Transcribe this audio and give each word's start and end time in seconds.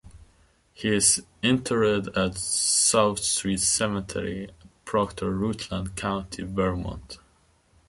He 0.73 0.95
is 0.95 1.23
interred 1.43 2.07
at 2.17 2.33
South 2.35 3.19
Street 3.19 3.59
Cemetery, 3.59 4.49
Proctor, 4.83 5.29
Rutland 5.29 5.95
County, 5.95 6.41
Vermont. 6.41 7.19